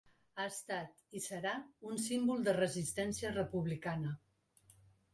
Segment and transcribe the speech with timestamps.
[0.37, 1.53] Ha estat i serà
[1.91, 4.19] un símbol de resistència republicana.